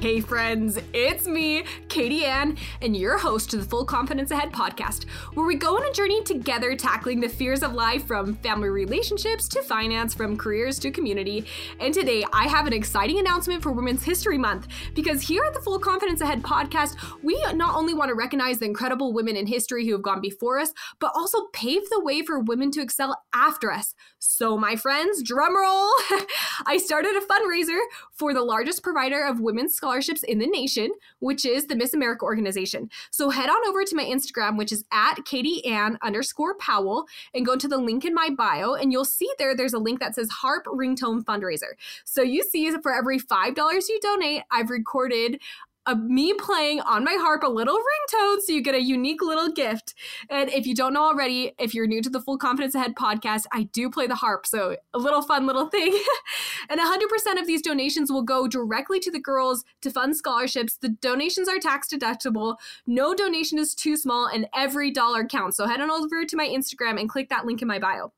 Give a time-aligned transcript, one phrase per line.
[0.00, 5.04] Hey, friends, it's me, Katie Ann, and your host to the Full Confidence Ahead podcast,
[5.34, 9.46] where we go on a journey together tackling the fears of life from family relationships
[9.48, 11.44] to finance, from careers to community.
[11.80, 15.60] And today, I have an exciting announcement for Women's History Month because here at the
[15.60, 19.84] Full Confidence Ahead podcast, we not only want to recognize the incredible women in history
[19.84, 23.70] who have gone before us, but also pave the way for women to excel after
[23.70, 23.94] us.
[24.18, 25.90] So, my friends, drum roll!
[26.64, 27.80] I started a fundraiser
[28.14, 31.94] for the largest provider of women's scholarships scholarships in the nation, which is the Miss
[31.94, 32.88] America organization.
[33.10, 37.44] So head on over to my Instagram, which is at Katie Ann underscore Powell, and
[37.44, 40.14] go to the link in my bio, and you'll see there there's a link that
[40.14, 41.72] says Harp Ringtone Fundraiser.
[42.04, 43.56] So you see for every $5
[43.88, 45.40] you donate, I've recorded
[45.86, 49.50] a, me playing on my harp a little ringtone so you get a unique little
[49.50, 49.94] gift.
[50.28, 53.44] And if you don't know already, if you're new to the Full Confidence Ahead podcast,
[53.52, 54.46] I do play the harp.
[54.46, 55.98] So a little fun little thing.
[56.68, 60.76] and 100% of these donations will go directly to the girls to fund scholarships.
[60.76, 62.56] The donations are tax deductible.
[62.86, 65.56] No donation is too small and every dollar counts.
[65.56, 68.12] So head on over to my Instagram and click that link in my bio.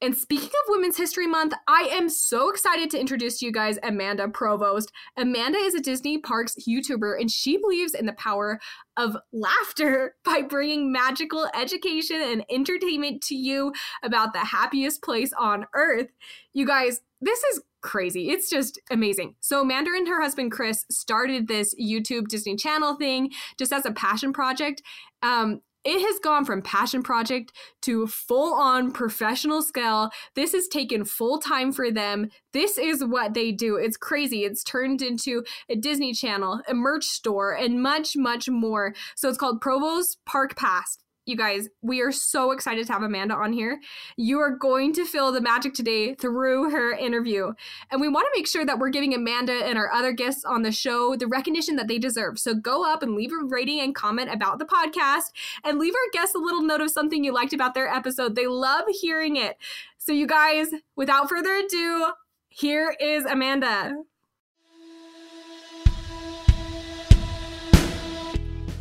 [0.00, 3.78] And speaking of Women's History Month, I am so excited to introduce to you guys
[3.82, 4.92] Amanda Provost.
[5.16, 8.60] Amanda is a Disney Parks YouTuber, and she believes in the power
[8.96, 13.72] of laughter by bringing magical education and entertainment to you
[14.04, 16.08] about the happiest place on earth.
[16.52, 18.30] You guys, this is crazy.
[18.30, 19.34] It's just amazing.
[19.40, 23.92] So Amanda and her husband Chris started this YouTube Disney Channel thing just as a
[23.92, 24.82] passion project.
[25.22, 27.50] Um, it has gone from passion project
[27.80, 30.10] to full on professional scale.
[30.34, 32.28] This has taken full time for them.
[32.52, 33.76] This is what they do.
[33.76, 34.44] It's crazy.
[34.44, 38.94] It's turned into a Disney Channel, a merch store, and much, much more.
[39.16, 40.98] So it's called Provost Park Pass
[41.28, 43.80] you guys, we are so excited to have Amanda on here.
[44.16, 47.52] You are going to feel the magic today through her interview.
[47.90, 50.62] And we want to make sure that we're giving Amanda and our other guests on
[50.62, 52.38] the show the recognition that they deserve.
[52.38, 55.32] So go up and leave a rating and comment about the podcast
[55.64, 58.34] and leave our guests a little note of something you liked about their episode.
[58.34, 59.56] They love hearing it.
[59.98, 62.12] So, you guys, without further ado,
[62.48, 63.94] here is Amanda.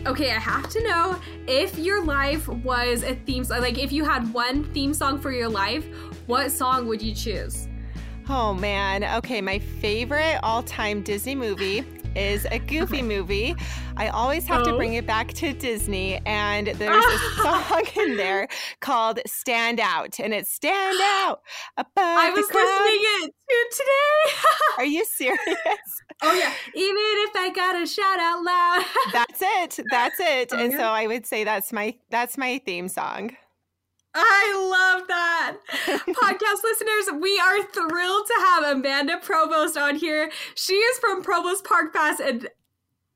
[0.08, 4.06] Okay, I have to know if your life was a theme song, like if you
[4.06, 5.86] had one theme song for your life,
[6.28, 7.68] what song would you choose?
[8.30, 9.04] Oh man.
[9.18, 11.82] Okay, my favorite all time Disney movie
[12.18, 13.56] is a goofy movie.
[13.96, 14.72] I always have oh.
[14.72, 18.48] to bring it back to Disney, and there's a song in there
[18.80, 21.42] called Stand Out, and it's Stand Out
[21.78, 24.48] above I was listening it to today.
[24.78, 26.02] Are you serious?
[26.24, 26.52] Oh yeah.
[26.74, 28.86] Even if I got a shout out loud.
[29.14, 29.86] that's it.
[29.92, 30.50] That's it.
[30.52, 30.78] Oh, and yeah.
[30.78, 33.32] so I would say that's my that's my theme song.
[34.16, 35.07] I love.
[36.08, 40.32] Podcast listeners, we are thrilled to have Amanda Provost on here.
[40.56, 42.48] She is from Provost Park Pass and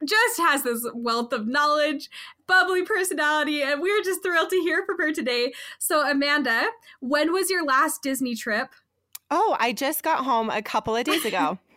[0.06, 2.10] just has this wealth of knowledge,
[2.48, 5.54] bubbly personality, and we're just thrilled to hear from her today.
[5.80, 6.66] So, Amanda,
[7.00, 8.70] when was your last Disney trip?
[9.30, 11.60] Oh, I just got home a couple of days ago.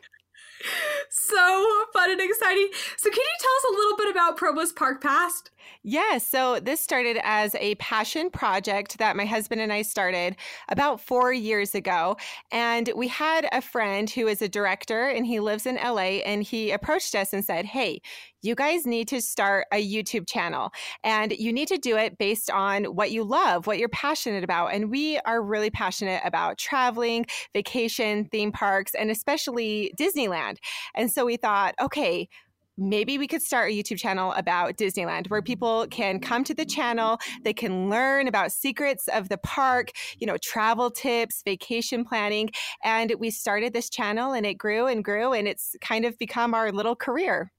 [1.11, 2.69] so fun and exciting.
[2.97, 5.45] So, can you tell us a little bit about Provost Park Pass?
[5.83, 10.37] Yeah, so this started as a passion project that my husband and I started
[10.69, 12.17] about four years ago.
[12.51, 16.23] And we had a friend who is a director and he lives in LA.
[16.25, 18.01] And he approached us and said, Hey,
[18.41, 20.71] you guys need to start a YouTube channel
[21.03, 24.69] and you need to do it based on what you love, what you're passionate about.
[24.75, 30.59] And we are really passionate about traveling, vacation, theme parks, and especially Disneyland.
[30.95, 32.29] And so we thought, okay,
[32.77, 36.65] maybe we could start a YouTube channel about Disneyland where people can come to the
[36.65, 42.51] channel, they can learn about secrets of the park, you know, travel tips, vacation planning.
[42.83, 46.55] And we started this channel and it grew and grew and it's kind of become
[46.55, 47.51] our little career.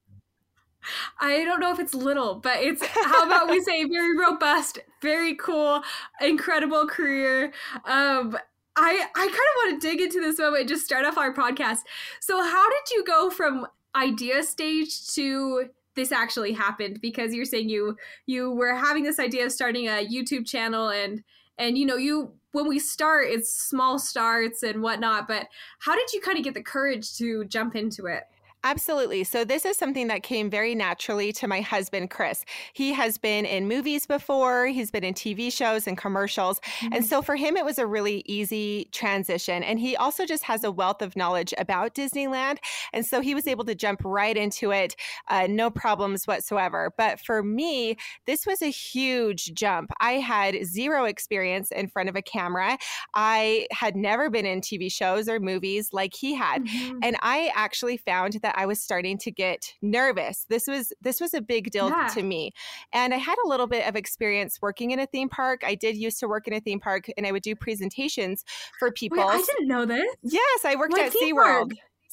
[1.20, 5.36] I don't know if it's little, but it's how about we say very robust, very
[5.36, 5.82] cool,
[6.22, 7.54] incredible career.
[7.86, 8.38] Um,
[8.76, 11.80] I I kind of want to dig into this moment, just start off our podcast.
[12.20, 13.66] So, how did you go from
[13.96, 19.46] idea stage to this actually happened because you're saying you you were having this idea
[19.46, 21.24] of starting a YouTube channel and
[21.58, 25.48] and you know you when we start it's small starts and whatnot but
[25.80, 28.24] how did you kind of get the courage to jump into it
[28.66, 29.24] Absolutely.
[29.24, 32.44] So, this is something that came very naturally to my husband, Chris.
[32.74, 36.60] He has been in movies before, he's been in TV shows and commercials.
[36.80, 36.96] Mm-hmm.
[36.96, 39.62] And so, for him, it was a really easy transition.
[39.62, 42.58] And he also just has a wealth of knowledge about Disneyland.
[42.92, 44.96] And so, he was able to jump right into it,
[45.28, 46.92] uh, no problems whatsoever.
[46.98, 49.92] But for me, this was a huge jump.
[50.02, 52.80] I had zero experience in front of a camera,
[53.14, 56.66] I had never been in TV shows or movies like he had.
[56.66, 56.98] Mm-hmm.
[57.04, 60.46] And I actually found that that I was starting to get nervous.
[60.50, 62.08] This was this was a big deal Yeah.
[62.14, 62.52] to me.
[62.94, 65.62] And I had a little bit of experience working in a theme park.
[65.66, 68.44] I did used to work in a theme park and I would do presentations
[68.80, 69.18] for people.
[69.18, 70.06] Wait, I didn't know this.
[70.24, 71.36] yes, I worked What at SeaWorld.
[71.36, 71.70] park?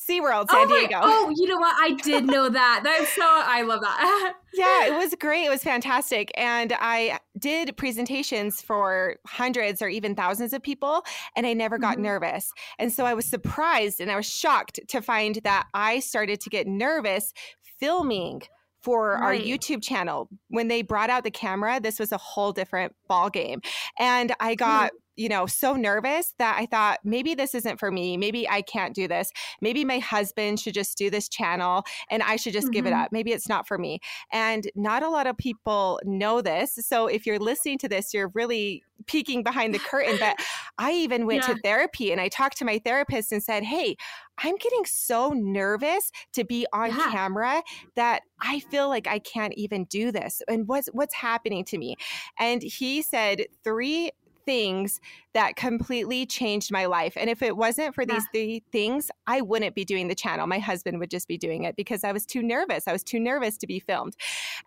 [0.08, 1.00] SeaWorld, oh, San my- Diego.
[1.02, 1.74] oh, you know what?
[1.78, 2.80] I did know that.
[2.82, 3.22] That's so.
[3.24, 4.34] I love that.
[4.54, 5.46] Yeah, it was great.
[5.46, 6.30] It was fantastic.
[6.36, 11.04] And I did presentations for hundreds or even thousands of people,
[11.34, 12.00] and I never got Mhm.
[12.02, 12.52] nervous.
[12.78, 16.50] And so I was surprised and I was shocked to find that I started to
[16.50, 17.32] get nervous
[17.80, 18.42] filming
[18.82, 20.28] for our YouTube channel.
[20.48, 23.62] When they brought out the camera, this was a whole different ball game.
[23.98, 28.16] And I got you know, so nervous that I thought maybe this isn't for me.
[28.16, 29.30] Maybe I can't do this.
[29.60, 33.04] Maybe my husband should just do this channel and I should just give it Mhm.
[33.04, 33.12] up.
[33.12, 34.00] Maybe it's not for me.
[34.32, 36.78] And not a lot of people know this.
[36.82, 40.16] So if you're listening to this, you're really peeking behind the curtain.
[40.18, 40.36] But
[40.78, 41.54] I even went Yeah.
[41.54, 43.96] to therapy and I talked to my therapist and said, Hey,
[44.38, 47.10] I'm getting so nervous to be on Yeah.
[47.10, 47.62] camera
[47.96, 50.40] that I feel like I can't even do this.
[50.48, 51.96] And what's what's happening to me?
[52.38, 54.10] And he said three
[54.44, 55.00] things
[55.32, 57.14] that completely changed my life.
[57.16, 58.14] And if it wasn't for Yeah.
[58.14, 60.46] these three things, I wouldn't be doing the channel.
[60.46, 62.86] My husband would just be doing it because I was too nervous.
[62.86, 64.16] I was too nervous to be filmed.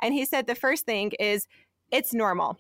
[0.02, 1.48] And he said the first thing is
[1.92, 2.58] it's normal.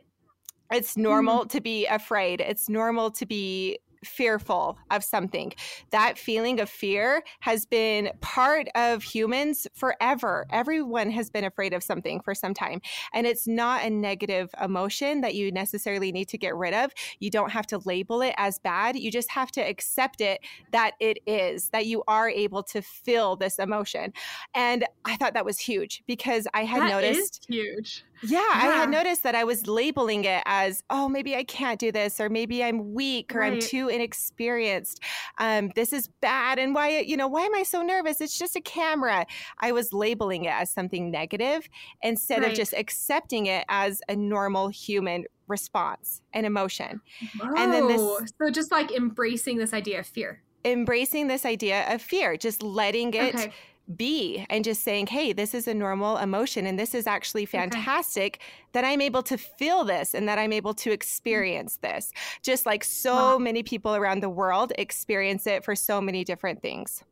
[0.72, 1.04] It's mm.
[1.04, 2.42] normal to be afraid.
[2.42, 5.54] It's normal to be fearful of something.
[5.92, 10.46] That feeling of fear has been part of humans forever.
[10.52, 12.82] Everyone has been afraid of something for some time.
[13.14, 16.92] And it's not a negative emotion that you necessarily need to get rid of.
[17.20, 18.96] You don't have to label it as bad.
[18.96, 20.42] You just have to accept it
[20.72, 24.14] that it is, that you are able to feel this emotion.
[24.54, 27.46] And I thought that was huge because I had That is noticed.
[27.50, 28.04] huge.
[28.24, 31.92] Yeah, I had noticed that I was labeling it as, oh, maybe I can't do
[31.92, 35.02] this, or maybe I'm weak, or I'm too inexperienced.
[35.38, 38.22] Um, this is bad, and why, you know, why am I so nervous?
[38.22, 39.26] It's just a camera.
[39.60, 41.68] I was labeling it as something negative
[42.02, 47.02] instead of just accepting it as a normal human response and emotion.
[47.40, 47.54] Whoa.
[47.56, 48.02] And then this-
[48.42, 50.42] so just like embracing this idea of fear.
[50.64, 53.52] Embracing this idea of fear, just letting it Okay.
[53.96, 58.42] Be and just saying, hey, this is a normal emotion and this is actually fantastic
[58.74, 60.94] that I'm able to feel this and that I'm able to mm-hmm.
[60.94, 62.12] experience this.
[62.42, 63.38] Just like so Wow.
[63.38, 67.04] many people around the world experience it for so many different things.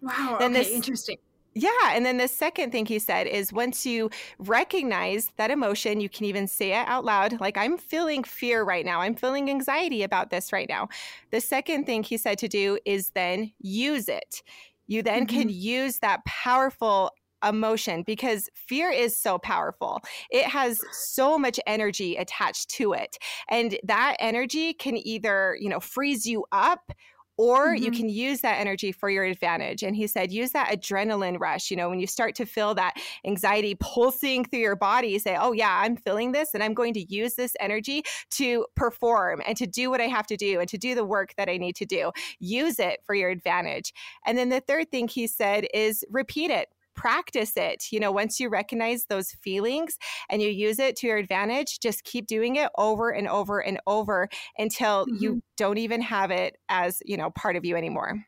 [0.00, 0.36] Wow.
[0.38, 0.64] Then okay.
[0.64, 1.18] this- Interesting.
[1.54, 1.70] Yeah.
[1.90, 6.24] And then the second thing he said is once you recognize that emotion, you can
[6.24, 7.40] even say it out loud.
[7.40, 9.00] Like, I'm feeling fear right now.
[9.00, 10.88] I'm feeling anxiety about this right now.
[11.32, 14.42] The second thing he said to do is then use it.
[14.88, 15.50] You then can mm-hmm.
[15.50, 17.12] use that powerful
[17.46, 20.00] emotion because fear is so powerful.
[20.30, 23.16] It has so much energy attached to it.
[23.48, 26.90] And that energy can either, you know, freeze you up
[27.38, 27.96] or you Mhm.
[27.96, 29.82] can use that energy for your advantage.
[29.82, 31.70] And he said, use that adrenaline rush.
[31.70, 35.36] You know, when you start to feel that anxiety pulsing through your body, you say,
[35.38, 38.02] oh, yeah, I'm feeling this and I'm going to use this energy
[38.32, 41.34] to perform and to do what I have to do and to do the work
[41.36, 42.10] that I need to do.
[42.40, 43.92] Use it for your advantage.
[44.26, 46.68] And then the third thing he said is repeat it.
[46.98, 47.84] Practice it.
[47.92, 49.96] You know, once you recognize those feelings
[50.30, 53.78] and you use it to your advantage, just keep doing it over and over and
[53.86, 54.28] over
[54.58, 55.38] until you mm-hmm.
[55.56, 58.24] don't even have it as, you know, part of you anymore.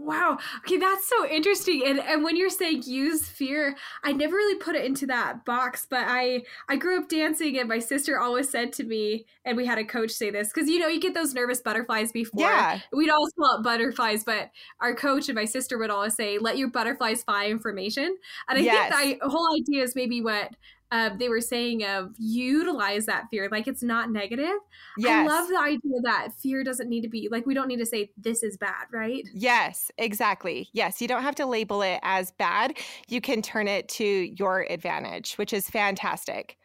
[0.00, 0.38] Wow.
[0.58, 1.82] Okay, that's so interesting.
[1.84, 3.74] And and when you're saying use fear,
[4.04, 7.68] I never really put it into that box, but I I grew up dancing and
[7.68, 10.78] my sister always said to me, and we had a coach say this, because you
[10.78, 12.42] know, you get those nervous butterflies before.
[12.42, 12.80] Yeah.
[12.92, 14.50] We'd always call it butterflies, but
[14.80, 18.16] our coach and my sister would always say, let your butterflies fly information.
[18.48, 18.94] And I Yes.
[18.94, 20.54] think the whole idea is maybe what
[20.90, 23.48] uh, they were saying of utilize that fear.
[23.50, 24.56] Like it's not negative.
[24.96, 25.28] Yes.
[25.28, 27.86] I love the idea that fear doesn't need to be like we don't need to
[27.86, 29.24] say this is bad, right?
[29.34, 30.68] Yes, exactly.
[30.72, 32.78] Yes, you don't have to label it as bad.
[33.08, 36.56] You can turn it to your advantage, which is fantastic.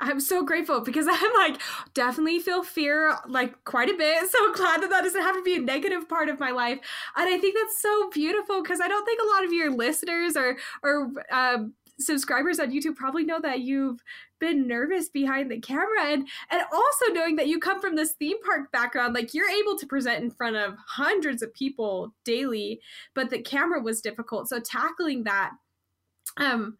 [0.00, 1.60] I'm so grateful because I'm like
[1.94, 4.30] definitely feel fear like quite a bit.
[4.30, 6.78] So glad that that doesn't have to be a negative part of my life,
[7.16, 10.36] and I think that's so beautiful because I don't think a lot of your listeners
[10.36, 14.00] or or um, subscribers on YouTube probably know that you've
[14.40, 18.36] been nervous behind the camera and and also knowing that you come from this theme
[18.44, 22.80] park background like you're able to present in front of hundreds of people daily
[23.14, 25.52] but the camera was difficult so tackling that
[26.36, 26.76] um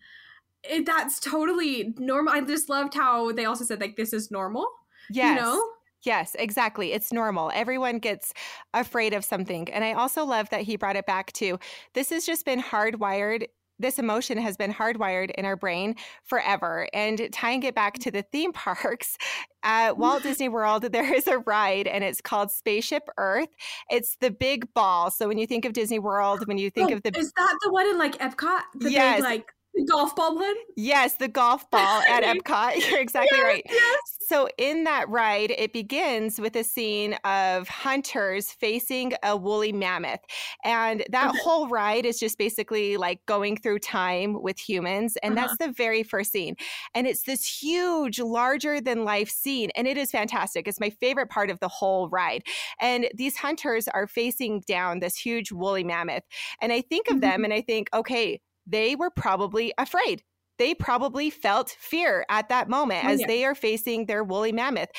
[0.64, 4.68] it, that's totally normal i just loved how they also said like this is normal
[5.11, 5.37] Yes.
[5.37, 5.64] you know
[6.04, 6.92] Yes, exactly.
[6.92, 7.50] It's normal.
[7.54, 8.35] Everyone gets
[8.75, 9.71] afraid of something.
[9.71, 11.59] And I also love that he brought it back to
[11.94, 13.47] this has just been hardwired
[13.78, 16.88] this emotion has been hardwired in our brain forever.
[16.93, 19.16] And tying it back to the theme parks,
[19.62, 23.49] at Walt Disney World, there is a ride and it's called Spaceship Earth.
[23.90, 25.11] It's the big ball.
[25.11, 27.59] So when you think of Disney World, when you think Oh, of the is that
[27.62, 28.62] the one in like Epcot?
[28.75, 29.16] The Yes.
[29.16, 30.57] big like the golf ball one?
[30.76, 32.76] Yes, the golf ball at Epcot.
[32.90, 33.64] You're exactly Yes, right.
[33.71, 34.19] yes.
[34.26, 40.21] So, in that ride, it begins with a scene of hunters facing a woolly mammoth.
[40.64, 41.45] And that Okay.
[41.45, 45.16] whole ride is just basically like going through time with humans.
[45.23, 45.37] And Uh-huh.
[45.37, 46.57] that's the very first scene.
[46.95, 49.71] And it's this huge, larger than life scene.
[49.76, 50.66] And it is fantastic.
[50.66, 52.43] It's my favorite part of the whole ride.
[52.81, 56.25] And these hunters are facing down this huge woolly mammoth.
[56.62, 57.21] And I think of Mm-hmm.
[57.21, 60.23] them and I think, okay, they were probably afraid.
[60.59, 63.26] They probably felt fear at that moment Oh, as yeah.
[63.26, 64.90] they are facing their woolly mammoth.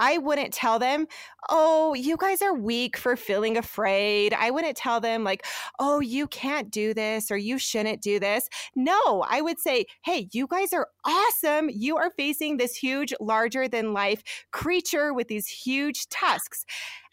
[0.00, 1.08] I wouldn't tell them,
[1.50, 4.32] oh, you guys are weak for feeling afraid.
[4.32, 5.44] I wouldn't tell them, like,
[5.80, 8.48] oh, you can't do this or you shouldn't do this.
[8.76, 11.68] No, I would say, hey, you guys are awesome.
[11.68, 14.22] You are facing this huge, larger than life
[14.52, 16.64] creature with these huge tusks.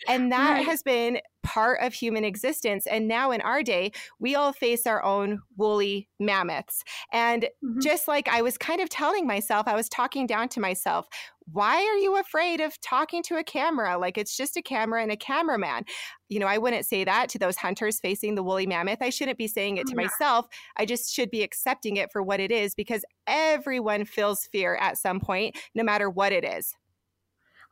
[0.07, 0.63] And that Right.
[0.63, 2.87] has been part of human existence.
[2.87, 6.83] And now in our day, we all face our own woolly mammoths.
[7.11, 7.81] And Mhm.
[7.81, 11.07] just like I was kind of telling myself, I was talking down to myself,
[11.51, 13.97] why are you afraid of talking to a camera?
[13.97, 15.83] Like it's just a camera and a cameraman.
[16.29, 18.99] You know, I wouldn't say that to those hunters facing the woolly mammoth.
[19.01, 19.95] I shouldn't be saying it to Yeah.
[19.95, 20.47] myself.
[20.77, 24.97] I just should be accepting it for what it is because everyone feels fear at
[24.97, 26.73] some point, no matter what it is.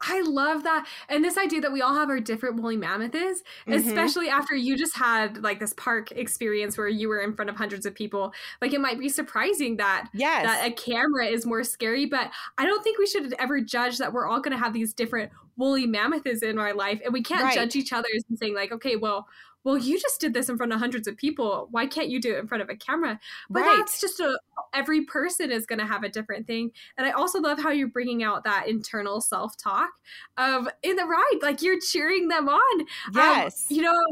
[0.07, 0.88] I love that.
[1.10, 3.75] And this idea that we all have our different woolly mammoth is, Mhm.
[3.75, 7.55] especially after you just had like this park experience where you were in front of
[7.55, 8.33] hundreds of people.
[8.62, 10.45] Like it might be surprising that Yes.
[10.45, 14.13] that a camera is more scary, but I don't think we should ever judge that
[14.13, 17.43] we're all going to have these different woolly mammoths in our life, and we can't
[17.43, 17.53] Right.
[17.55, 19.27] judge each other and saying like, okay, well,
[19.63, 21.67] well, you just did this in front of hundreds of people.
[21.72, 23.20] Why can't you do it in front of a camera?
[23.50, 23.77] But Right.
[23.77, 24.38] that's just a
[24.74, 26.72] every person is going to have a different thing.
[26.98, 29.91] And I also love how you're bringing out that internal self talk
[30.38, 32.82] of in the ride, like you're cheering them on.
[32.82, 33.65] Um, yes.
[33.70, 34.03] you know,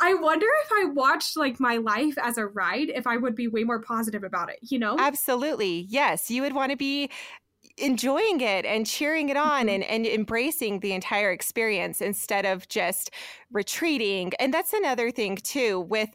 [0.00, 3.48] I wonder if I watched like my life as a ride, if I would be
[3.48, 4.58] way more positive about it.
[4.62, 4.96] You know?
[4.98, 5.86] Absolutely.
[5.88, 6.30] Yes.
[6.30, 7.10] You would want to be
[7.80, 9.74] enjoying it and cheering it on Mhm.
[9.76, 13.10] and, and embracing the entire experience instead of just
[13.50, 14.32] retreating.
[14.38, 16.10] And that's another thing too with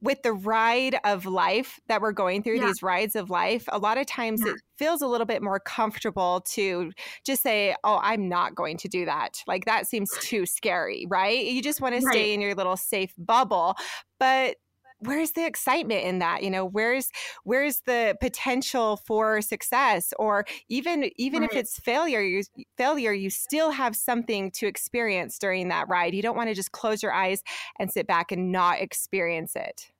[0.00, 2.66] with the ride of life that we're going through, Yeah.
[2.66, 4.52] these rides of life, a lot of times Yeah.
[4.52, 6.92] it feels a little bit more comfortable to
[7.26, 9.42] just say, Oh, I'm not going to do that.
[9.48, 11.44] Like that seems too scary, right?
[11.44, 13.74] You just want to stay in your little safe bubble.
[14.20, 14.58] But
[15.00, 16.42] where's the excitement in that?
[16.42, 17.10] You know where's
[17.44, 20.12] where's the potential for success?
[20.18, 22.42] Or even even if it's failure you
[22.76, 26.14] failure you still have something to experience during that ride.
[26.14, 27.42] You don't want to just close your eyes
[27.78, 29.90] and sit back and not experience it.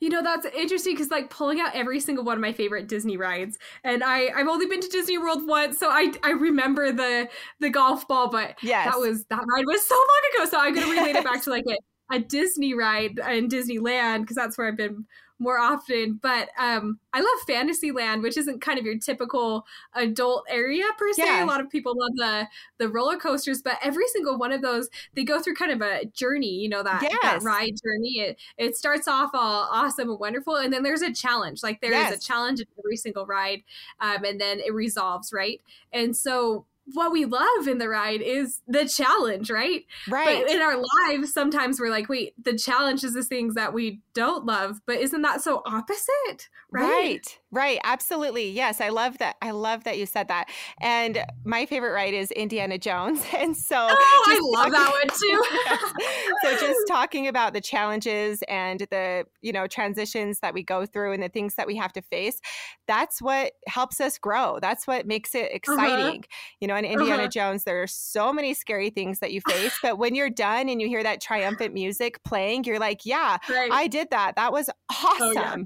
[0.00, 3.16] You know, that's interesting because like pulling out every single one of my favorite Disney
[3.16, 3.58] rides.
[3.84, 7.28] And I, I've only been to Disney World once, so I I remember the
[7.60, 8.86] the golf ball, but yes.
[8.92, 10.50] that was that ride was so long ago.
[10.50, 11.76] So I'm gonna relate it back to like a,
[12.10, 15.06] a Disney ride in Disneyland because that's where I've been
[15.40, 16.18] more often.
[16.20, 21.22] But um I love Fantasyland, which isn't kind of your typical adult area per se.
[21.24, 21.44] Yeah.
[21.44, 22.48] A lot of people love the
[22.78, 26.06] the roller coasters, but every single one of those they go through kind of a
[26.06, 27.18] journey, you know, that, Yes.
[27.22, 28.18] that ride journey.
[28.20, 31.62] It it starts off all awesome and wonderful, and then there's a challenge.
[31.62, 32.16] Like there is Yes.
[32.16, 33.62] a challenge in every single ride,
[34.00, 35.60] um, and then it resolves, right?
[35.92, 39.84] And so what we love in the ride is the challenge, right?
[40.08, 40.76] right But in our
[41.08, 44.98] lives, sometimes we're like, wait, the challenge is the things that we don't love, but
[44.98, 46.48] isn't that so opposite?
[46.70, 46.82] Right.
[46.88, 48.50] Right, right, absolutely.
[48.50, 49.36] Yes, I love that.
[49.40, 50.48] I love that you said that.
[50.80, 55.88] And my favorite ride is Indiana Jones, and so Oh, I love that one talking-
[55.88, 56.34] too.
[56.42, 61.12] so just talking about the challenges and the you know transitions that we go through
[61.12, 62.40] and the things that we have to face
[62.86, 66.24] that's what helps us grow that's what makes it exciting
[66.60, 67.28] you know in indiana Uh-huh.
[67.28, 70.80] jones there are so many scary things that you face but when you're done and
[70.80, 73.70] you hear that triumphant music playing you're like yeah right.
[73.72, 75.56] i did that that was awesome Oh, yeah.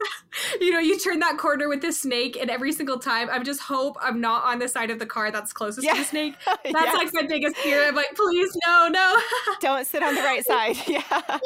[0.60, 3.60] you know, you turn that corner with the snake, and every single time, I just
[3.60, 5.94] hope I'm not on the side of the car that's closest Yeah.
[5.94, 6.34] to the snake.
[6.46, 6.94] That's Yes.
[6.96, 7.82] like my biggest fear.
[7.88, 9.16] I'm like, please, no, no.
[9.60, 11.38] don't sit on the right side yeah yeah.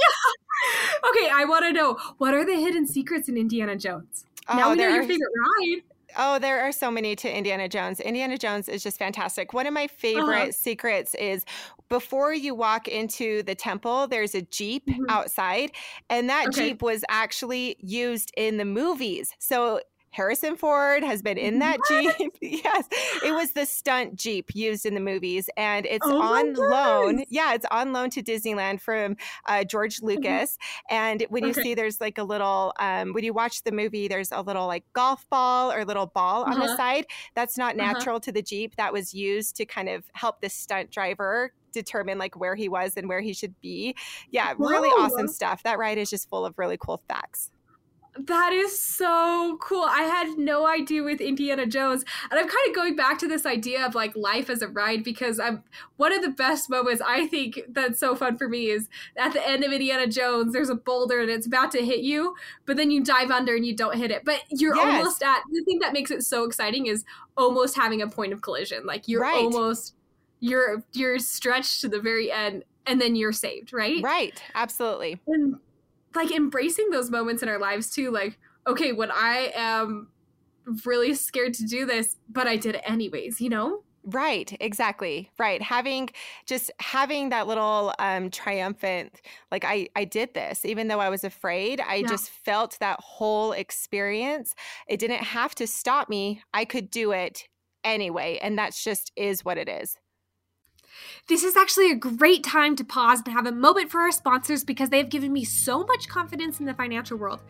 [1.08, 4.26] okay, I want to know what are the hidden secrets in Indiana Jones?
[4.54, 5.30] now Oh, we know your favorite
[5.60, 5.82] ride.
[6.16, 7.98] Oh, there are so many to Indiana Jones.
[8.00, 9.52] Indiana Jones is just fantastic.
[9.54, 10.54] One of my favorite Uh-huh.
[10.54, 11.44] secrets is
[11.88, 15.06] before you walk into the temple, there's a Jeep Mhm.
[15.08, 15.70] outside,
[16.10, 16.72] and that Okay.
[16.72, 19.34] Jeep was actually used in the movies.
[19.38, 19.80] So
[20.12, 22.18] Harrison Ford has been in that what?
[22.18, 22.32] Jeep.
[22.40, 22.86] yes.
[23.24, 27.24] It was the stunt Jeep used in the movies and it's oh on loan.
[27.28, 29.16] Yeah, it's on loan to Disneyland from
[29.46, 30.06] uh, George mm-hmm.
[30.06, 30.56] Lucas.
[30.56, 30.94] Mm-hmm.
[30.94, 34.30] And when you see there's like a little, um, when you watch the movie, there's
[34.32, 36.52] a little like golf ball or little ball uh-huh.
[36.52, 36.76] on the uh-huh.
[36.76, 37.06] side.
[37.34, 37.92] That's not uh-huh.
[37.92, 38.24] natural uh-huh.
[38.24, 38.76] to the Jeep.
[38.76, 42.96] That was used to kind of help the stunt driver determine like where he was
[42.96, 43.96] and where he should be.
[44.30, 45.62] Yeah, really awesome stuff.
[45.62, 47.50] That ride is just full of really cool facts.
[48.18, 49.84] That is so cool.
[49.84, 52.04] I had no idea with Indiana Jones.
[52.30, 55.02] And I'm kind of going back to this idea of like life as a ride
[55.02, 55.62] because I'm
[55.96, 59.46] one of the best moments I think that's so fun for me is at the
[59.48, 62.34] end of Indiana Jones, there's a boulder and it's about to hit you,
[62.66, 64.26] but then you dive under and you don't hit it.
[64.26, 64.84] But you're yes.
[64.84, 67.04] almost at the thing that makes it so exciting is
[67.38, 68.84] almost having a point of collision.
[68.84, 69.42] Like you're right.
[69.42, 69.94] almost
[70.40, 74.02] you're you're stretched to the very end and then you're saved, right?
[74.02, 74.42] Right.
[74.54, 75.20] Absolutely.
[75.26, 75.56] And
[76.14, 80.08] like embracing those moments in our lives too like okay when i am
[80.84, 85.30] really scared to do this but i did it anyways you know Right, exactly.
[85.38, 85.62] Right.
[85.62, 86.10] Having
[86.46, 89.20] just having that little um triumphant
[89.52, 91.80] like I I did this even though I was afraid.
[91.80, 92.08] I yeah.
[92.08, 94.54] just felt that whole experience.
[94.88, 96.42] It didn't have to stop me.
[96.52, 97.46] I could do it
[97.84, 99.96] anyway, and that's just is what it is.
[101.28, 104.64] This is actually a great time to pause and have a moment for our sponsors
[104.64, 107.42] because they have given me so much confidence in the financial world.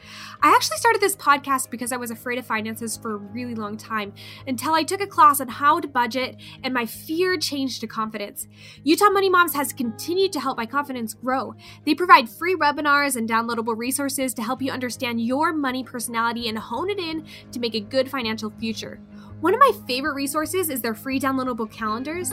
[0.43, 3.77] I actually started this podcast because I was afraid of finances for a really long
[3.77, 4.13] time
[4.47, 8.47] until I took a class on how to budget and my fear changed to confidence.
[8.85, 11.55] Utah Money Moms has continued to help my confidence grow.
[11.85, 16.59] They provide free webinars and downloadable resources to help you understand your money personality and
[16.59, 19.01] hone it in to make a good financial future.
[19.41, 22.33] One of my favorite resources is their free downloadable calendars.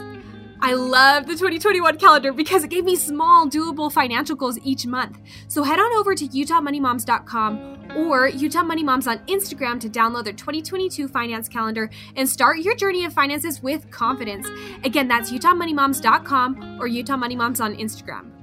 [0.62, 5.18] I love the 2021 calendar because it gave me small, doable financial goals each month.
[5.48, 10.34] So head on over to UtahMoneyMoms.com or Utah Money Moms on Instagram to download their
[10.34, 14.48] 2022 finance calendar and start your journey of finances with confidence.
[14.84, 18.39] Again, that's UtahMoneyMoms.com or Utah Money Moms on Instagram.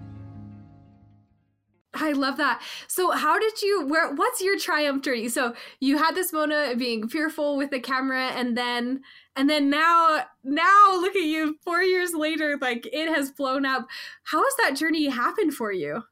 [1.99, 2.61] I love that.
[2.87, 5.29] So how did you where what's your triumph journey?
[5.29, 9.01] So you had this Mona being fearful with the camera and then
[9.35, 13.87] and then now now look at you 4 years later like it has blown up.
[14.23, 16.03] How has that journey happened for you?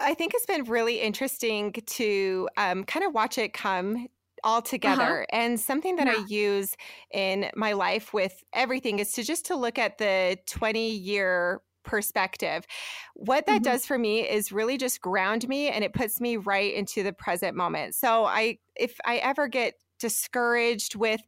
[0.00, 4.08] I think it's been really interesting to um, kind of watch it come
[4.44, 4.60] all uh-huh.
[4.60, 5.42] together uh-huh.
[5.42, 6.14] and something that yeah.
[6.18, 6.76] i use
[7.12, 12.66] in my life with everything is to just to look at the 20 year perspective.
[13.14, 13.72] What that mm-hmm.
[13.72, 17.12] does for me is really just ground me and it puts me right into the
[17.12, 17.94] present moment.
[17.94, 21.20] So I if I ever get discouraged with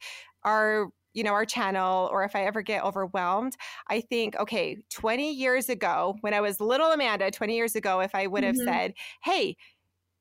[0.45, 3.57] our you know, our channel, or if I ever get overwhelmed,
[3.89, 8.15] I think, okay, 20 years ago, when I was little Amanda, 20 years ago, if
[8.15, 8.67] I would have mm-hmm.
[8.67, 8.93] said,
[9.25, 9.57] hey,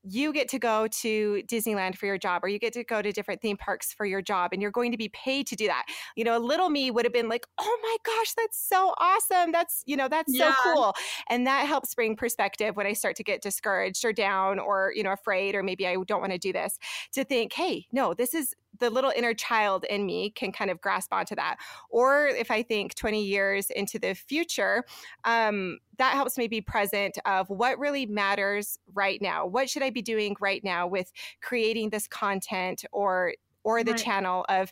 [0.07, 3.11] you get to go to Disneyland for your job or you get to go to
[3.11, 5.85] different theme parks for your job and you're going to be paid to do that.
[6.15, 9.51] You know, a little me would have been like, "Oh my gosh, that's so awesome.
[9.51, 10.53] That's, you know, that's yeah.
[10.53, 10.93] so cool."
[11.29, 15.03] And that helps bring perspective when I start to get discouraged or down or, you
[15.03, 16.77] know, afraid or maybe I don't want to do this
[17.13, 20.81] to think, "Hey, no, this is the little inner child in me can kind of
[20.81, 21.57] grasp onto that.
[21.89, 24.83] Or if I think 20 years into the future,
[25.23, 29.45] um, that helps me be present of what really matters right now.
[29.45, 31.11] What should I be doing right now with
[31.41, 33.33] creating this content or
[33.63, 33.99] or the right.
[33.99, 34.71] channel of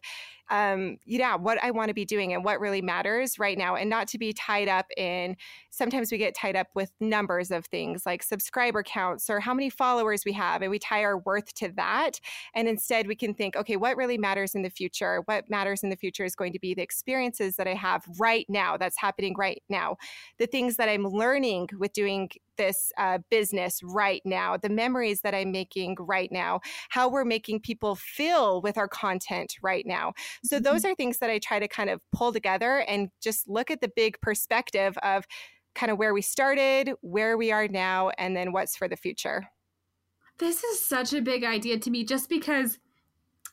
[0.50, 3.90] um, yeah, what I want to be doing and what really matters right now, and
[3.90, 5.36] not to be tied up in.
[5.70, 9.70] Sometimes we get tied up with numbers of things like subscriber counts or how many
[9.70, 12.20] followers we have, and we tie our worth to that.
[12.54, 15.22] And instead, we can think, okay, what really matters in the future?
[15.26, 18.46] What matters in the future is going to be the experiences that I have right
[18.50, 19.98] now, that's happening right now,
[20.38, 25.34] the things that I'm learning with doing this uh, business right now, the memories that
[25.34, 30.14] I'm making right now, how we're making people feel with our content right now.
[30.44, 30.64] So mm-hmm.
[30.64, 33.82] those are things that I try to kind of pull together and just look at
[33.82, 35.26] the big perspective of
[35.76, 39.48] kind of where we started, where we are now, and then what's for the future.
[40.40, 42.80] This is such a big idea to me just because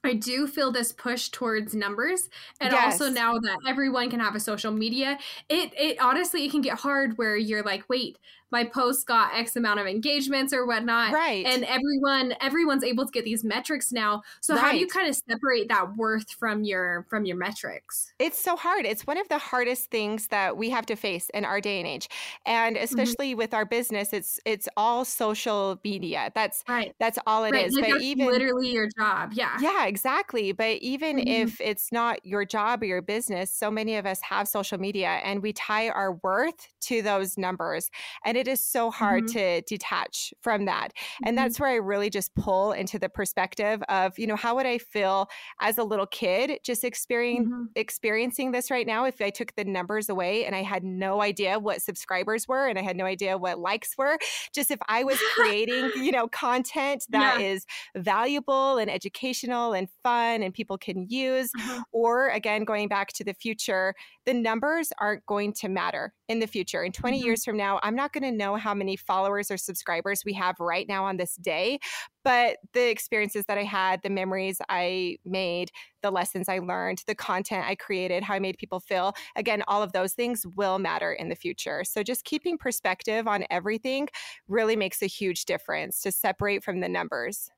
[0.03, 3.01] I do feel this push towards numbers and yes.
[3.01, 6.79] also now that everyone can have a social media it it honestly it can get
[6.79, 8.19] hard where you're like wait
[8.51, 11.13] my post got X amount of engagements or whatnot.
[11.13, 11.45] Right.
[11.47, 14.23] And everyone everyone's able to get these metrics now.
[14.41, 14.63] So right.
[14.63, 18.13] how do you kind of separate that worth from your from your metrics?
[18.19, 18.87] It's so hard.
[18.87, 21.87] It's one of the hardest things that we have to face in our day and
[21.87, 22.09] age.
[22.47, 22.85] And mm-hmm.
[22.85, 23.39] especially mm-hmm.
[23.39, 26.33] with our business, it's it's all social media.
[26.35, 26.95] That's right.
[26.99, 27.67] That's all it right.
[27.67, 27.75] is.
[27.75, 29.33] Like but even literally your job.
[29.33, 29.57] Yeah.
[29.61, 30.53] Yeah, exactly.
[30.53, 31.29] But even mm-hmm.
[31.29, 35.21] if it's not your job or your business, so many of us have social media
[35.25, 37.91] and we tie our worth to those numbers.
[38.25, 39.39] And it is so hard mm-hmm.
[39.39, 40.93] to detach from that.
[41.25, 41.45] And mm-hmm.
[41.45, 44.79] that's where I really just pull into the perspective of, you know, how would I
[44.79, 45.29] feel
[45.61, 47.65] as a little kid just experiencing mm-hmm.
[47.77, 51.59] experiencing this right now if I took the numbers away and I had no idea
[51.59, 54.19] what subscribers were and I had no idea what likes were.
[54.55, 57.47] Just if I was creating, you know, content that yeah.
[57.47, 61.83] is valuable and educational and fun and people can use, uh-huh.
[61.93, 63.95] or again, going back to the future,
[64.31, 66.85] the numbers aren't going to matter in the future.
[66.85, 67.27] In 20 mm-hmm.
[67.27, 70.55] years from now, I'm not going to know how many followers or subscribers we have
[70.61, 71.81] right now on this day,
[72.23, 77.15] but the experiences that I had, the memories I made, the lessons I learned, the
[77.17, 81.13] content I created, how I made people feel, again, all of those things will matter
[81.13, 81.83] in the future.
[81.83, 84.07] So just keeping perspective on everything
[84.47, 87.51] really makes a huge difference to separate from the numbers.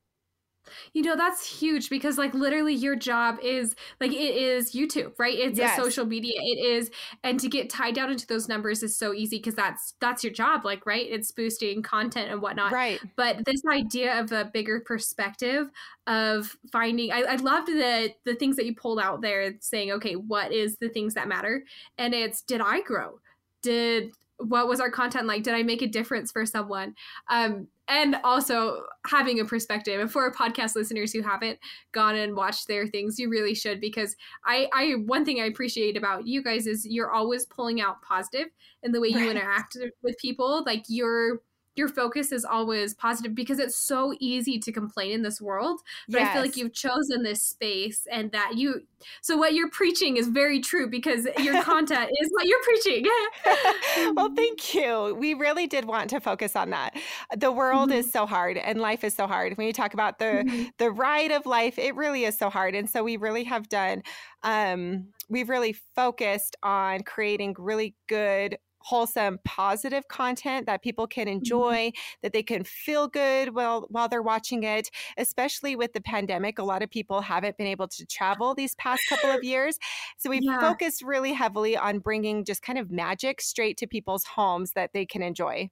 [0.92, 5.36] You know, that's huge because like literally your job is like it is YouTube, right?
[5.36, 5.78] It's yes.
[5.78, 6.34] a social media.
[6.36, 6.90] It is
[7.22, 10.32] and to get tied down into those numbers is so easy because that's that's your
[10.32, 11.06] job, like right?
[11.08, 12.72] It's boosting content and whatnot.
[12.72, 13.00] Right.
[13.16, 15.70] But this idea of a bigger perspective
[16.06, 20.14] of finding I, I loved the the things that you pulled out there saying, okay,
[20.14, 21.64] what is the things that matter?
[21.98, 23.20] And it's did I grow?
[23.62, 25.42] Did what was our content like?
[25.42, 26.94] Did I make a difference for someone?
[27.28, 30.00] Um, and also having a perspective.
[30.00, 31.58] And for podcast listeners who haven't
[31.92, 35.94] gone and watched their things, you really should because I, I one thing I appreciate
[35.98, 38.46] about you guys is you're always pulling out positive
[38.82, 39.36] in the way you right.
[39.36, 40.64] interact with people.
[40.64, 41.42] Like you're
[41.74, 45.80] your focus is always positive because it's so easy to complain in this world.
[46.08, 46.28] But yes.
[46.28, 48.82] I feel like you've chosen this space and that you
[49.20, 53.06] so what you're preaching is very true because your content is what you're preaching.
[54.14, 55.16] well, thank you.
[55.18, 56.94] We really did want to focus on that.
[57.36, 57.98] The world mm-hmm.
[57.98, 59.56] is so hard and life is so hard.
[59.56, 60.64] When you talk about the mm-hmm.
[60.78, 62.74] the ride of life, it really is so hard.
[62.74, 64.02] And so we really have done
[64.42, 71.38] um we've really focused on creating really good wholesome positive content that people can mm-hmm.
[71.38, 72.18] enjoy mm-hmm.
[72.22, 76.62] that they can feel good while while they're watching it especially with the pandemic a
[76.62, 79.78] lot of people haven't been able to travel these past couple of years
[80.18, 80.60] so we've yeah.
[80.60, 85.06] focused really heavily on bringing just kind of magic straight to people's homes that they
[85.06, 85.68] can enjoy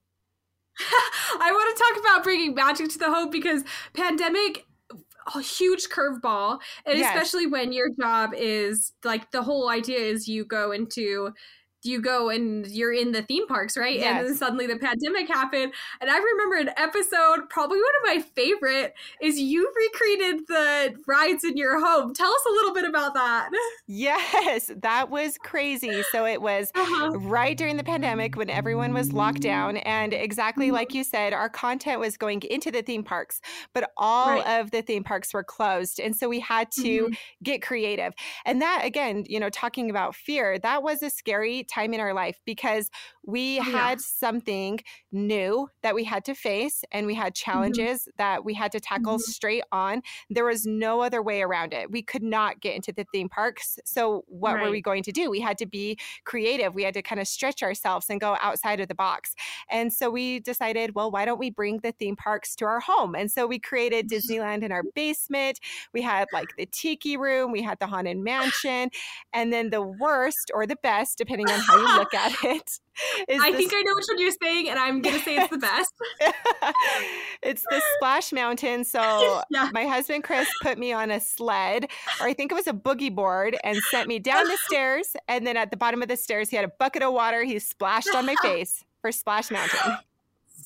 [0.79, 4.65] I want to talk about bringing magic to the home because pandemic
[5.35, 7.13] a huge curveball and yes.
[7.13, 11.31] especially when your job is like the whole idea is you go into
[11.83, 13.97] you go and you're in the theme parks, right?
[13.97, 14.19] Yes.
[14.19, 15.73] And then suddenly the pandemic happened.
[15.99, 21.43] And I remember an episode, probably one of my favorite, is you recreated the rides
[21.43, 22.13] in your home.
[22.13, 23.49] Tell us a little bit about that.
[23.87, 26.03] Yes, that was crazy.
[26.11, 27.17] So it was uh-huh.
[27.19, 29.77] right during the pandemic when everyone was locked down.
[29.77, 30.75] And exactly mm-hmm.
[30.75, 33.41] like you said, our content was going into the theme parks,
[33.73, 34.59] but all right.
[34.59, 35.99] of the theme parks were closed.
[35.99, 37.13] And so we had to mm-hmm.
[37.43, 38.13] get creative.
[38.45, 42.13] And that, again, you know, talking about fear, that was a scary time in our
[42.13, 42.89] life because
[43.23, 43.63] we yeah.
[43.63, 44.79] had something
[45.11, 47.51] new that we had to face and we had mm-hmm.
[47.51, 48.11] challenges mm-hmm.
[48.17, 49.31] that we had to tackle mm-hmm.
[49.31, 50.01] straight on.
[50.29, 51.91] There was no other way around it.
[51.91, 53.79] We could not get into the theme parks.
[53.85, 54.65] So, what right.
[54.65, 55.29] were we going to do?
[55.29, 56.73] We had to be creative.
[56.73, 59.35] We had to kind of stretch ourselves and go outside of the box.
[59.69, 63.15] And so, we decided, well, why don't we bring the theme parks to our home?
[63.15, 65.59] And so, we created Disneyland in our basement.
[65.93, 68.89] We had like the tiki room, we had the Haunted Mansion.
[69.33, 72.79] And then the worst or the best, depending on how you look at it,
[73.29, 73.57] I this...
[73.57, 75.93] think I know which one you're saying, and I'm gonna say it's the best.
[77.41, 78.83] it's the Splash Mountain.
[78.83, 79.69] So yeah.
[79.73, 81.85] my husband Chris put me on a sled,
[82.19, 85.15] or I think it was a boogie board, and sent me down the stairs.
[85.27, 87.43] And then at the bottom of the stairs, he had a bucket of water.
[87.43, 89.97] He splashed on my face for Splash Mountain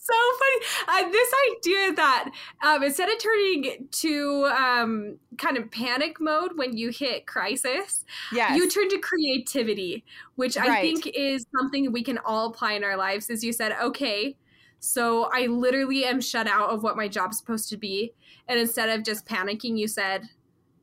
[0.05, 1.07] so funny.
[1.07, 2.31] Uh, this idea that
[2.63, 8.55] um, instead of turning to um, kind of panic mode when you hit crisis, yes.
[8.55, 10.03] you turn to creativity,
[10.35, 10.69] which right.
[10.69, 13.29] I think is something we can all apply in our lives.
[13.29, 14.35] As you said, okay,
[14.79, 18.13] so I literally am shut out of what my job's supposed to be.
[18.47, 20.29] And instead of just panicking, you said,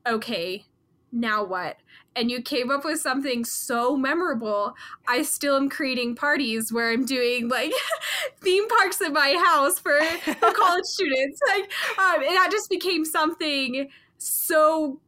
[0.05, 0.65] okay,
[1.13, 1.77] now what?
[2.15, 4.75] and you came up with something so memorable.
[5.07, 7.71] I still am creating parties where I'm doing like
[8.41, 11.39] theme parks in my house for, for college students.
[11.47, 14.99] Like, um, and that just became something so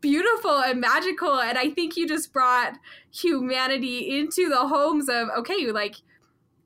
[0.00, 1.40] beautiful and magical.
[1.40, 2.78] And I think you just brought
[3.12, 5.96] humanity into the homes of okay, like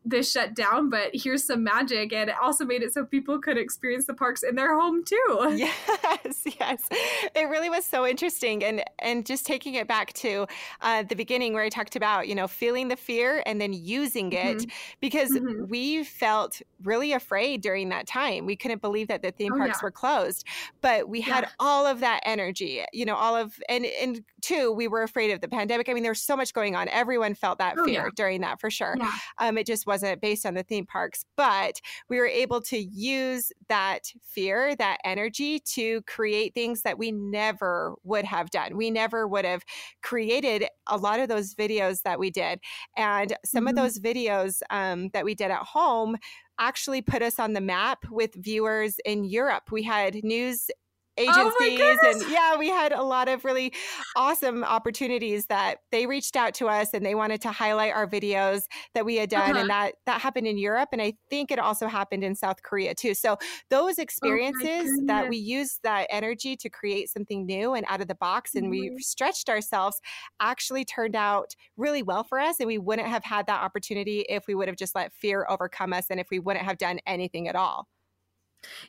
[0.07, 2.13] this shut down, but here's some magic.
[2.13, 5.17] And it also made it so people could experience the parks in their home too.
[5.67, 6.89] Yes, yes.
[7.35, 8.63] It really was so interesting.
[8.63, 10.47] And and just taking it back to
[10.81, 14.33] uh, the beginning where I talked about, you know, feeling the fear and then using
[14.33, 14.71] it mm-hmm.
[15.01, 15.67] because mm-hmm.
[15.69, 18.47] we felt really afraid during that time.
[18.47, 19.85] We couldn't believe that the theme oh, parks yeah.
[19.85, 20.45] were closed.
[20.81, 24.87] But we had all of that energy, you know, all of and and two, we
[24.87, 25.89] were afraid of the pandemic.
[25.89, 26.89] I mean, there's so much going on.
[26.91, 28.11] Everyone felt that oh, fear yeah.
[28.15, 28.97] during that for sure.
[29.39, 31.81] Um, it just was wasn't based on the theme parks, but
[32.11, 37.95] we were able to use that fear, that energy to create things that we never
[38.05, 38.77] would have done.
[38.77, 39.65] We never would have
[40.03, 42.61] created a lot of those videos that we did.
[42.95, 43.69] And some mm-hmm.
[43.69, 46.19] of those videos um, that we did at home
[46.59, 49.71] actually put us on the map with viewers in Europe.
[49.73, 50.71] We had news
[51.17, 53.73] agencies oh and yeah we had a lot of really
[54.17, 58.63] awesome opportunities that they reached out to us and they wanted to highlight our videos
[58.95, 59.61] that we had done uh-huh.
[59.61, 62.95] and that that happened in Europe and I think it also happened in South Korea
[62.95, 63.37] too so
[63.71, 68.01] those oh experiences oh that we used that energy to create something new and out
[68.01, 68.95] of the box and mm-hmm.
[68.95, 70.01] we stretched ourselves
[70.41, 74.47] actually turned out really well for us and we wouldn't have had that opportunity if
[74.47, 77.49] we would have just let fear overcome us and if we wouldn't have done anything
[77.49, 77.89] at all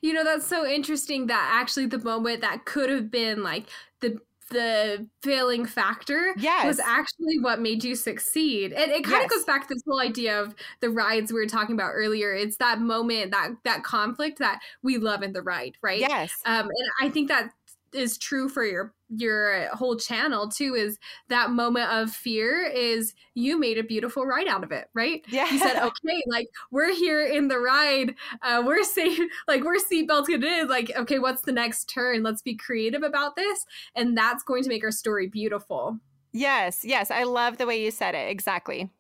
[0.02, 3.66] you know, that's so interesting that actually the moment that could have been like
[4.00, 6.66] the the failing factor yes.
[6.66, 8.72] was actually what made you succeed.
[8.72, 9.26] And it kind yes.
[9.26, 12.34] of goes back to this whole idea of the rides we were talking about earlier.
[12.34, 16.00] It's that moment, that that conflict that we love in the ride, right?
[16.00, 16.32] Yes.
[16.46, 17.52] Um, and I think that
[17.94, 20.98] is true for your your whole channel too is
[21.30, 25.24] that moment of fear is you made a beautiful ride out of it right?
[25.30, 25.50] Yeah.
[25.52, 28.16] you said okay like we're here in the ride.
[28.42, 32.24] Uh we're safe like we're seatbelted in like okay what's the next turn?
[32.24, 33.66] Let's be creative about this.
[33.96, 36.00] And that's going to make our story beautiful.
[36.34, 37.12] Yes yes.
[37.12, 38.30] I love the way you said it.
[38.30, 38.92] Exactly.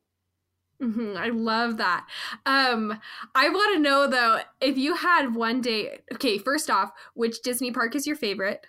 [0.82, 2.06] Mm-hmm, I love that.
[2.46, 3.00] Um,
[3.34, 7.72] I want to know though, if you had one day, okay, first off, which Disney
[7.72, 8.64] park is your favorite?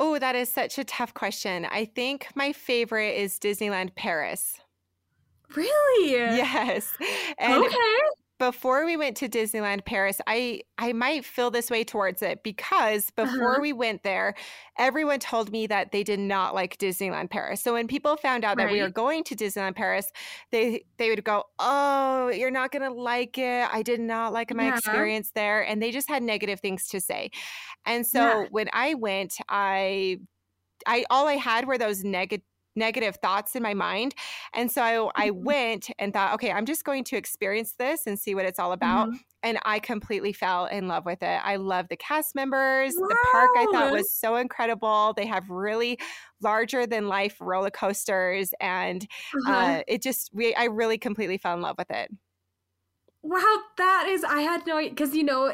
[0.00, 1.66] Oh, that is such a tough question.
[1.66, 4.60] I think my favorite is Disneyland Paris.
[5.56, 6.12] Really?
[6.12, 6.92] Yes.
[7.38, 7.74] And okay
[8.38, 13.10] before we went to Disneyland Paris, I I might feel this way towards it because
[13.10, 13.60] before uh-huh.
[13.60, 14.34] we went there,
[14.78, 17.60] everyone told me that they did not like Disneyland Paris.
[17.60, 18.66] So when people found out right.
[18.66, 20.12] that we were going to Disneyland Paris,
[20.52, 23.68] they they would go, "Oh, you're not going to like it.
[23.72, 24.76] I did not like my yeah.
[24.76, 27.30] experience there." And they just had negative things to say.
[27.86, 28.46] And so yeah.
[28.50, 30.18] when I went, I
[30.86, 32.44] I all I had were those negative
[32.78, 34.14] negative thoughts in my mind.
[34.54, 35.44] And so I, mm-hmm.
[35.44, 38.72] went and thought, okay, I'm just going to experience this and see what it's all
[38.72, 39.08] about.
[39.08, 39.16] Mm-hmm.
[39.42, 41.40] And I completely fell in love with it.
[41.44, 42.94] I love the cast members.
[42.96, 43.06] Wow.
[43.08, 45.12] The park I thought was so incredible.
[45.16, 45.98] They have really
[46.40, 48.52] larger than life roller coasters.
[48.60, 49.06] And
[49.46, 49.52] uh-huh.
[49.52, 52.10] uh, it just, we, I really completely fell in love with it.
[53.22, 55.52] Wow, that is, I had no, because you know,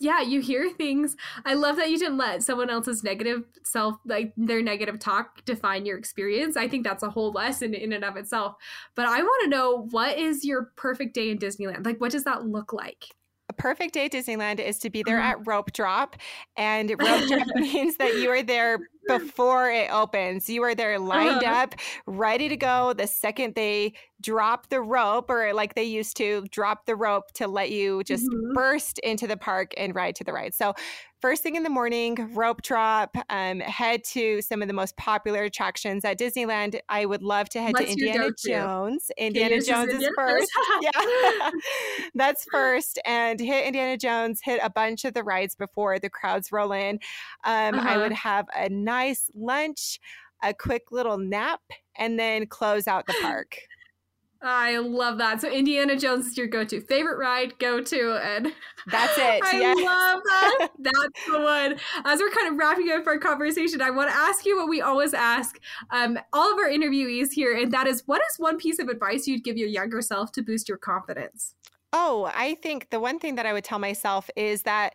[0.00, 1.14] yeah, you hear things.
[1.44, 5.84] I love that you didn't let someone else's negative self, like their negative talk, define
[5.84, 6.56] your experience.
[6.56, 8.54] I think that's a whole lesson in and of itself.
[8.94, 11.84] But I want to know what is your perfect day in Disneyland?
[11.84, 13.04] Like, what does that look like?
[13.50, 15.32] A perfect day at Disneyland is to be there uh-huh.
[15.32, 16.16] at rope drop.
[16.56, 20.48] And rope drop means that you are there before it opens.
[20.48, 21.62] You are there lined uh-huh.
[21.62, 21.74] up,
[22.06, 26.86] ready to go the second they drop the rope, or like they used to drop
[26.86, 28.52] the rope to let you just mm-hmm.
[28.54, 30.54] burst into the park and ride to the ride.
[30.54, 30.74] So,
[31.22, 35.44] first thing in the morning, rope drop, um, head to some of the most popular
[35.44, 36.78] attractions at Disneyland.
[36.88, 39.10] I would love to head What's to Indiana Jones.
[39.16, 40.50] Indiana Jones is first.
[40.80, 40.90] yeah,
[42.14, 42.98] that's first.
[43.04, 46.98] And hit Indiana Jones, hit a bunch of the rides before the crowds roll in.
[47.44, 47.88] Um, uh-huh.
[47.88, 49.98] I would have a nice lunch,
[50.42, 51.62] a quick little nap,
[51.96, 53.56] and then close out the park.
[54.44, 55.40] I love that.
[55.40, 58.52] So Indiana Jones is your go-to favorite ride, go-to, and
[58.90, 59.40] that's it.
[59.42, 59.76] I yes.
[59.76, 60.68] love that.
[60.80, 61.76] That's the one.
[62.04, 64.80] As we're kind of wrapping up our conversation, I want to ask you what we
[64.80, 68.80] always ask um, all of our interviewees here, and that is, what is one piece
[68.80, 71.54] of advice you'd give your younger self to boost your confidence?
[71.92, 74.94] Oh, I think the one thing that I would tell myself is that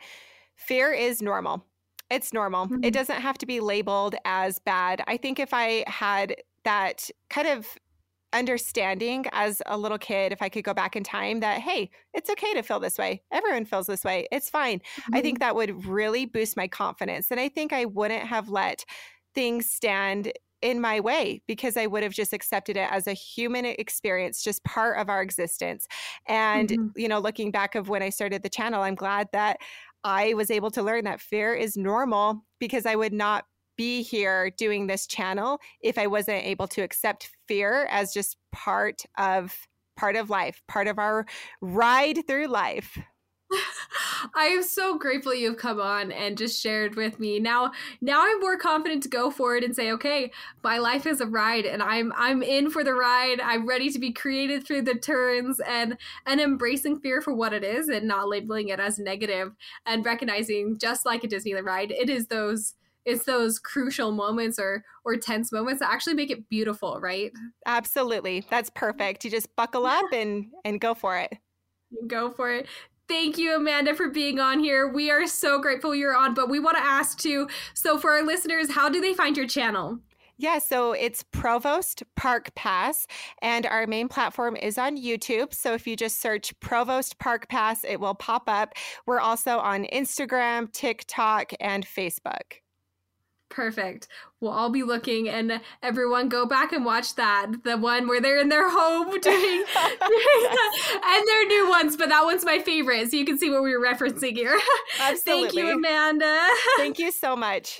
[0.57, 1.63] fear is normal.
[2.09, 2.65] It's normal.
[2.65, 2.83] Mm-hmm.
[2.83, 5.01] It doesn't have to be labeled as bad.
[5.07, 7.67] I think if I had that kind of
[8.33, 12.29] understanding as a little kid, if I could go back in time, that, hey, it's
[12.29, 13.21] okay to feel this way.
[13.31, 14.27] Everyone feels this way.
[14.31, 14.79] It's fine.
[14.79, 15.15] Mm-hmm.
[15.15, 17.31] I think that would really boost my confidence.
[17.31, 18.83] And I think I wouldn't have let
[19.33, 23.63] things stand in my way because I would have just accepted it as a human
[23.63, 25.87] experience, just part of our existence.
[26.27, 26.87] And, mm-hmm.
[26.95, 29.57] you know, looking back of when I started the channel, I'm glad that
[30.07, 33.43] I was able to learn that fear is normal because I would not
[33.75, 39.03] be here doing this channel if I wasn't able to accept fear as just part
[39.17, 39.67] of
[39.97, 41.25] part of life, part of our
[41.59, 42.97] ride through life.
[44.35, 47.39] I am so grateful you've come on and just shared with me.
[47.39, 50.31] Now now I'm more confident to go forward and say, okay,
[50.63, 53.39] my life is a ride and I'm I'm in for the ride.
[53.41, 57.63] I'm ready to be created through the turns and and embracing fear for what it
[57.63, 59.53] is and not labeling it as negative
[59.85, 62.73] and recognizing just like a Disneyland ride, it is those
[63.05, 67.31] it's those crucial moments or or tense moments that actually make it beautiful, right?
[67.65, 68.45] Absolutely.
[68.49, 69.23] That's perfect.
[69.23, 71.33] You just buckle up and and go for it.
[72.07, 72.67] Go for it.
[73.07, 74.87] Thank you, Amanda, for being on here.
[74.87, 77.47] We are so grateful you're on, but we want to ask too.
[77.73, 79.99] So, for our listeners, how do they find your channel?
[80.39, 83.07] Yeah, so it's Provost Park Pass,
[83.41, 85.51] and our main platform is on YouTube.
[85.51, 88.75] So if you just search Provost Park Pass, it will pop up.
[89.07, 92.61] We're also on Instagram, TikTok, and Facebook.
[93.49, 94.07] Perfect.
[94.39, 97.51] We'll all be looking, and everyone go back and watch that.
[97.63, 99.63] The one where they're in their home doing, doing
[101.03, 103.09] and their new ones, but that one's my favorite.
[103.09, 104.59] So you can see what we were referencing here.
[104.99, 105.43] Absolutely.
[105.47, 106.47] Thank you, Amanda.
[106.77, 107.79] Thank you so much.